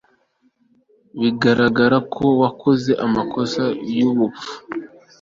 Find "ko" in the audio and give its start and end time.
2.15-2.25